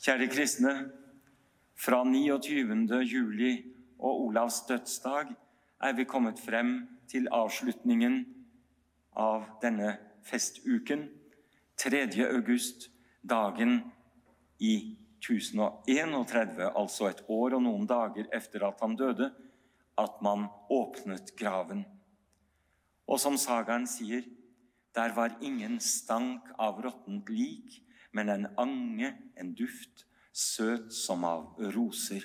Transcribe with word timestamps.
Kjære 0.00 0.30
kristne, 0.32 0.70
fra 1.76 1.98
29. 2.08 3.00
juli 3.04 3.50
og 3.98 4.22
Olavs 4.22 4.62
dødsdag 4.64 5.34
er 5.84 5.92
vi 5.92 6.06
kommet 6.08 6.40
frem 6.40 6.70
til 7.12 7.28
avslutningen 7.28 8.14
av 9.12 9.44
denne 9.60 9.90
festuken. 10.24 11.02
3. 11.76 12.00
august, 12.30 12.88
dagen 13.20 13.74
i 14.56 14.72
1031, 15.20 16.64
altså 16.72 17.10
et 17.10 17.20
år 17.28 17.58
og 17.58 17.66
noen 17.68 17.84
dager 17.84 18.32
etter 18.32 18.64
at 18.70 18.80
han 18.80 18.96
døde, 18.96 19.28
at 20.00 20.24
man 20.24 20.48
åpnet 20.72 21.34
graven. 21.36 21.84
Og 23.04 23.20
som 23.20 23.36
sagaen 23.36 23.84
sier, 23.84 24.24
der 24.96 25.12
var 25.12 25.36
ingen 25.44 25.76
stank 25.76 26.48
av 26.56 26.80
råttent 26.88 27.28
lik, 27.28 27.82
men 28.12 28.28
en 28.28 28.46
ange, 28.58 29.12
en 29.36 29.52
duft, 29.54 30.06
søt 30.32 30.92
som 30.94 31.24
av 31.26 31.58
roser. 31.74 32.24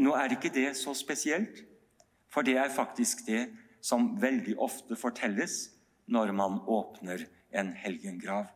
Nå 0.00 0.14
er 0.16 0.36
ikke 0.36 0.52
det 0.54 0.70
så 0.78 0.94
spesielt, 0.96 1.64
for 2.30 2.46
det 2.46 2.56
er 2.60 2.72
faktisk 2.72 3.24
det 3.26 3.48
som 3.82 4.14
veldig 4.20 4.56
ofte 4.60 4.96
fortelles 4.96 5.70
når 6.10 6.32
man 6.36 6.60
åpner 6.68 7.26
en 7.50 7.72
helgengrav. 7.76 8.46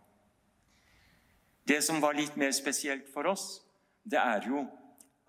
Det 1.65 1.81
som 1.85 2.01
var 2.05 2.17
litt 2.17 2.37
mer 2.37 2.53
spesielt 2.53 3.09
for 3.13 3.27
oss, 3.31 3.65
det 4.05 4.21
er 4.21 4.45
jo 4.49 4.67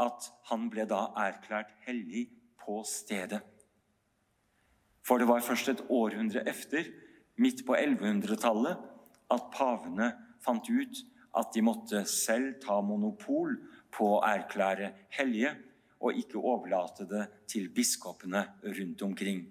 at 0.02 0.28
han 0.50 0.68
ble 0.72 0.84
da 0.90 1.08
erklært 1.26 1.72
hellig 1.86 2.28
på 2.60 2.82
stedet. 2.88 3.40
For 5.06 5.22
det 5.22 5.30
var 5.30 5.46
først 5.46 5.70
et 5.72 5.84
århundre 5.90 6.44
efter, 6.50 6.88
midt 7.40 7.64
på 7.68 7.76
1100-tallet, 7.78 8.82
at 9.34 9.50
pavene 9.54 10.12
fant 10.44 10.68
ut 10.70 11.02
at 11.36 11.52
de 11.54 11.64
måtte 11.66 12.04
selv 12.08 12.60
ta 12.64 12.78
monopol 12.86 13.58
på 13.96 14.08
å 14.18 14.24
erklære 14.28 14.92
hellige, 15.18 15.56
og 16.06 16.18
ikke 16.20 16.42
overlate 16.42 17.08
det 17.10 17.24
til 17.50 17.70
biskopene 17.74 18.44
rundt 18.64 19.02
omkring. 19.06 19.46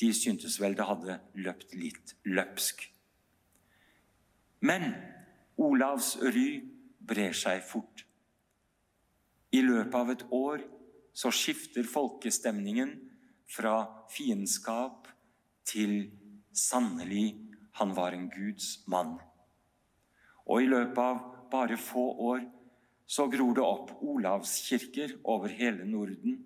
De 0.00 0.08
syntes 0.16 0.56
vel 0.60 0.74
det 0.76 0.86
hadde 0.88 1.18
løpt 1.44 1.74
litt 1.76 2.14
løpsk. 2.26 2.86
Men 4.64 4.90
Olavs 5.60 6.14
ry 6.24 6.48
brer 7.00 7.36
seg 7.36 7.62
fort. 7.64 8.04
I 9.52 9.60
løpet 9.64 9.96
av 9.98 10.12
et 10.14 10.24
år 10.36 10.64
så 11.16 11.32
skifter 11.34 11.86
folkestemningen 11.86 12.94
fra 13.50 13.82
fiendskap 14.12 15.08
til 15.68 16.08
sannelig 16.54 17.49
han 17.80 17.94
var 17.96 18.12
en 18.12 18.28
Guds 18.28 18.86
mann. 18.92 19.14
Og 20.44 20.60
i 20.60 20.68
løpet 20.68 20.98
av 21.00 21.20
bare 21.48 21.78
få 21.80 22.02
år 22.28 22.42
så 23.10 23.24
gror 23.32 23.54
det 23.56 23.64
opp 23.64 23.94
olavskirker 24.04 25.16
over 25.24 25.48
hele 25.48 25.86
Norden. 25.88 26.36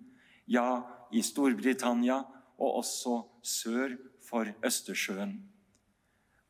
Ja, 0.47 0.85
i 1.11 1.19
Storbritannia 1.21 2.21
og 2.55 2.79
også 2.79 3.17
sør 3.43 3.97
for 4.23 4.49
Østersjøen. 4.65 5.35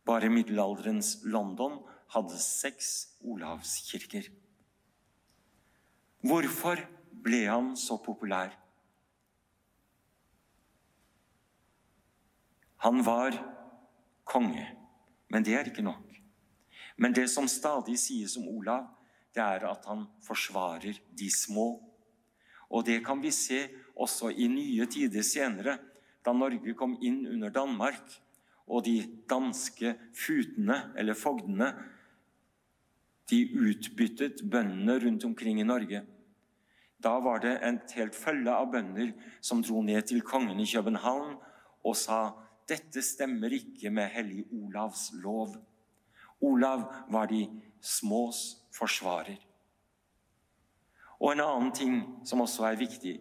Bare 0.05 0.29
middelalderens 0.29 1.17
London 1.25 1.81
hadde 2.13 2.37
seks 2.39 3.17
olavskirker. 3.25 4.29
Hvorfor 6.25 6.85
ble 7.25 7.41
han 7.49 7.73
så 7.73 7.97
populær? 8.05 8.53
Han 12.85 13.01
var 13.01 13.33
konge, 14.35 14.67
men 15.31 15.45
det 15.47 15.55
er 15.55 15.71
ikke 15.71 15.85
nok. 15.85 16.11
Men 16.99 17.15
det 17.15 17.29
som 17.31 17.47
stadig 17.51 17.97
sies 17.99 18.35
om 18.39 18.47
Olav, 18.51 18.87
det 19.35 19.43
er 19.43 19.65
at 19.67 19.87
han 19.87 20.05
forsvarer 20.23 20.99
de 21.11 21.31
små. 21.31 21.67
Og 22.71 22.85
det 22.87 23.01
kan 23.05 23.21
vi 23.23 23.31
se 23.35 23.65
også 23.95 24.31
i 24.31 24.47
nye 24.51 24.87
tider 24.91 25.23
senere, 25.23 25.77
da 26.25 26.33
Norge 26.33 26.73
kom 26.73 26.95
inn 27.03 27.25
under 27.29 27.51
Danmark, 27.53 28.01
og 28.65 28.85
de 28.87 28.97
danske 29.29 29.93
futene, 30.17 30.79
eller 30.97 31.13
fogdene, 31.13 31.69
de 33.29 33.41
utbyttet 33.57 34.41
bøndene 34.51 34.97
rundt 35.03 35.25
omkring 35.25 35.59
i 35.61 35.67
Norge. 35.67 36.01
Da 37.01 37.13
var 37.21 37.41
det 37.43 37.59
et 37.65 37.93
helt 37.97 38.15
følge 38.17 38.53
av 38.53 38.71
bønder 38.73 39.11
som 39.41 39.61
dro 39.61 39.81
ned 39.85 40.07
til 40.09 40.23
kongen 40.25 40.61
i 40.61 40.67
København 40.69 41.35
og 41.85 41.97
sa 41.97 42.19
dette 42.69 43.01
stemmer 43.05 43.53
ikke 43.53 43.91
med 43.93 44.09
hellig 44.13 44.45
Olavs 44.53 45.11
lov. 45.21 45.55
Olav 46.41 46.87
var 47.13 47.29
de 47.29 47.45
smås 47.81 48.41
forsvarer. 48.73 49.37
Og 51.21 51.31
en 51.31 51.43
annen 51.45 51.71
ting 51.75 51.99
som 52.27 52.41
også 52.43 52.65
er 52.71 52.81
viktig, 52.81 53.15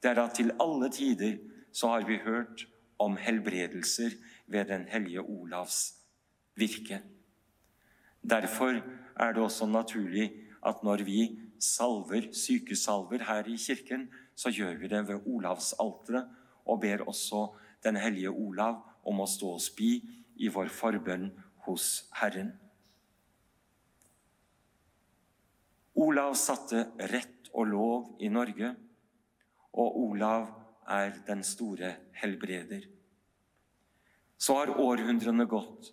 det 0.00 0.10
er 0.10 0.20
at 0.22 0.34
til 0.36 0.52
alle 0.60 0.90
tider 0.92 1.38
så 1.72 1.94
har 1.94 2.04
vi 2.08 2.18
hørt 2.24 2.66
om 3.00 3.16
helbredelser 3.16 4.16
ved 4.46 4.68
den 4.68 4.84
hellige 4.90 5.22
Olavs 5.22 5.94
virke. 6.58 7.00
Derfor 8.20 8.82
er 9.16 9.32
det 9.32 9.42
også 9.42 9.66
naturlig 9.66 10.32
at 10.66 10.82
når 10.84 11.04
vi 11.04 11.38
salver, 11.60 12.32
sykesalver 12.32 13.24
her 13.24 13.48
i 13.48 13.56
kirken, 13.56 14.10
så 14.36 14.50
gjør 14.50 14.74
vi 14.80 14.88
det 14.88 15.08
ved 15.08 15.26
Olavsalteret 15.26 16.28
og 16.66 16.80
ber 16.80 17.04
også 17.08 17.46
den 17.84 17.96
hellige 18.00 18.30
Olav 18.30 18.80
om 19.06 19.22
å 19.22 19.28
stå 19.28 19.54
oss 19.56 19.70
bi 19.76 19.96
i 20.40 20.48
vår 20.52 20.70
forbønn 20.72 21.30
hos 21.66 21.86
Herren. 22.20 22.52
Olav 26.00 26.36
satte 26.38 26.86
rett 27.10 27.50
og 27.52 27.68
lov 27.68 28.22
i 28.24 28.30
Norge, 28.32 28.72
og 29.76 29.96
Olav 30.00 30.48
er 30.90 31.12
den 31.26 31.42
store 31.46 31.92
helbreder. 32.16 32.86
Så 34.40 34.56
har 34.56 34.72
århundrene 34.80 35.44
gått, 35.46 35.92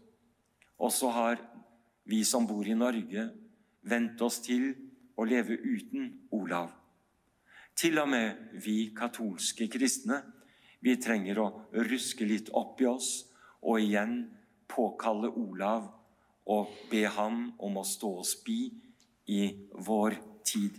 og 0.79 0.93
så 0.93 1.11
har 1.11 1.41
vi 2.07 2.23
som 2.23 2.47
bor 2.47 2.67
i 2.67 2.77
Norge, 2.77 3.27
vent 3.87 4.21
oss 4.23 4.39
til 4.45 4.69
å 5.17 5.25
leve 5.27 5.57
uten 5.57 6.11
Olav. 6.31 6.71
Til 7.77 7.99
og 8.01 8.09
med 8.09 8.57
vi 8.63 8.93
katolske 8.95 9.67
kristne. 9.69 10.21
Vi 10.79 10.95
trenger 11.01 11.39
å 11.41 11.47
ruske 11.89 12.25
litt 12.27 12.51
opp 12.55 12.81
i 12.81 12.89
oss 12.89 13.11
og 13.61 13.81
igjen 13.81 14.19
påkalle 14.69 15.31
Olav 15.33 15.87
og 16.47 16.73
be 16.91 17.03
ham 17.11 17.49
om 17.63 17.79
å 17.81 17.85
stå 17.87 18.11
oss 18.21 18.35
bi 18.45 18.69
i 19.27 19.41
vår 19.73 20.15
tid. 20.47 20.77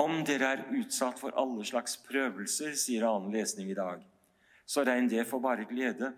Om 0.00 0.22
dere 0.26 0.50
er 0.54 0.62
utsatt 0.74 1.20
for 1.20 1.36
alle 1.38 1.64
slags 1.66 1.98
prøvelser, 2.06 2.72
sier 2.78 3.06
annen 3.06 3.34
lesning 3.34 3.68
i 3.70 3.76
dag, 3.78 4.00
så 4.66 4.82
regn 4.86 5.10
det 5.10 5.26
for 5.28 5.44
bare 5.44 5.68
glede 5.68 6.10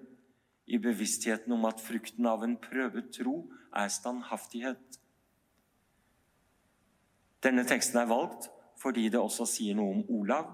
i 0.66 0.78
bevisstheten 0.82 1.52
om 1.52 1.66
at 1.68 1.82
frukten 1.82 2.26
av 2.30 2.44
en 2.46 2.56
prøvet 2.60 3.10
tro 3.14 3.42
er 3.76 3.90
standhaftighet. 3.92 5.00
Denne 7.44 7.66
teksten 7.68 8.00
er 8.00 8.08
valgt 8.10 8.48
fordi 8.80 9.08
det 9.12 9.20
også 9.20 9.46
sier 9.48 9.76
noe 9.76 9.98
om 9.98 10.02
Olav, 10.18 10.48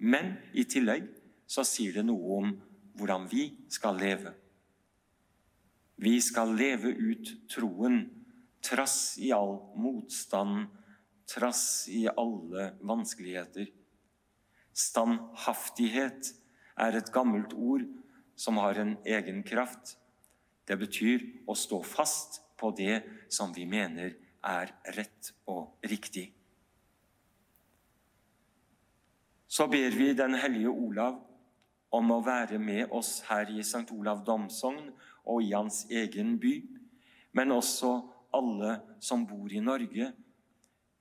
men 0.00 0.34
i 0.56 0.64
tillegg 0.64 1.06
så 1.50 1.64
sier 1.66 2.00
det 2.00 2.06
noe 2.08 2.38
om 2.40 2.52
hvordan 2.96 3.26
vi 3.30 3.44
skal 3.72 3.98
leve. 4.00 4.32
Vi 6.00 6.16
skal 6.24 6.54
leve 6.56 6.92
ut 6.96 7.34
troen 7.52 8.02
trass 8.64 9.18
i 9.20 9.32
all 9.36 9.58
motstand, 9.76 10.70
trass 11.28 11.88
i 11.92 12.06
alle 12.08 12.70
vanskeligheter. 12.80 13.68
Standhaftighet 14.72 16.32
er 16.80 16.96
et 16.96 17.12
gammelt 17.12 17.52
ord 17.52 17.84
som 18.40 18.60
har 18.62 18.80
en 18.80 18.96
egen 19.04 19.42
kraft. 19.44 19.98
Det 20.64 20.78
betyr 20.80 21.26
å 21.50 21.56
stå 21.58 21.82
fast 21.84 22.40
på 22.60 22.72
det 22.76 23.02
som 23.32 23.52
vi 23.52 23.66
mener 23.68 24.14
er 24.40 24.72
rett 24.96 25.34
og 25.50 25.76
riktig. 25.84 26.30
Så 29.50 29.66
ber 29.66 29.90
vi 29.90 30.12
Den 30.14 30.34
hellige 30.38 30.70
Olav 30.70 31.16
om 31.90 32.12
å 32.14 32.20
være 32.22 32.58
med 32.62 32.92
oss 32.94 33.16
her 33.26 33.50
i 33.50 33.64
St. 33.66 33.88
Olav 33.90 34.22
domsogn 34.22 34.92
og 35.26 35.42
i 35.42 35.50
hans 35.50 35.82
egen 35.90 36.36
by, 36.38 36.52
men 37.34 37.50
også 37.50 37.96
alle 38.34 38.76
som 39.02 39.26
bor 39.26 39.50
i 39.50 39.62
Norge. 39.62 40.12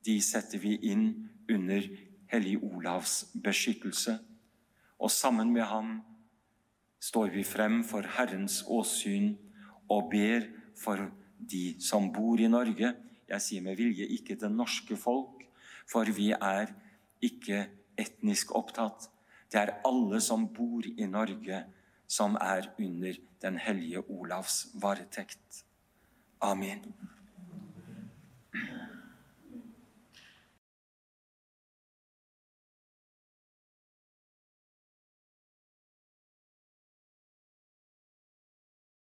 De 0.02 0.18
setter 0.22 0.58
vi 0.58 0.80
inn 0.90 1.12
under 1.46 1.86
Hellig 2.34 2.58
Olavs 2.66 3.28
beskyttelse. 3.38 4.18
Og 4.98 5.14
sammen 5.14 5.54
med 5.54 5.70
ham 5.70 6.00
står 7.00 7.30
vi 7.38 7.46
frem 7.46 7.84
for 7.86 8.02
Herrens 8.18 8.64
åsyn 8.66 9.36
og 9.94 10.10
ber 10.10 10.50
for 10.78 11.06
de 11.38 11.78
som 11.86 12.10
bor 12.14 12.42
i 12.42 12.50
Norge. 12.50 12.96
Jeg 13.30 13.46
sier 13.46 13.62
med 13.62 13.78
vilje 13.78 14.10
ikke 14.10 14.42
det 14.42 14.50
norske 14.50 14.98
folk, 14.98 15.46
for 15.86 16.10
vi 16.10 16.32
er 16.34 16.74
ikke 17.22 17.68
etnisk 18.00 18.56
opptatt. 18.56 19.10
Det 19.52 19.60
er 19.62 19.76
alle 19.88 20.22
som 20.22 20.48
bor 20.54 20.86
i 20.86 21.08
Norge, 21.10 21.64
som 22.10 22.38
er 22.42 22.72
under 22.80 23.18
den 23.42 23.58
hellige 23.62 24.04
Olavs 24.10 24.68
varetekt. 24.82 25.64
Amen. 26.42 26.94